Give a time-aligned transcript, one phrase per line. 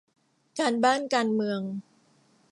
[0.59, 1.61] การบ้านการเมือง